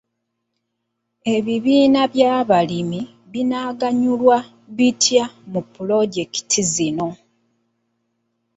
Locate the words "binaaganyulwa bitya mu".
3.31-5.61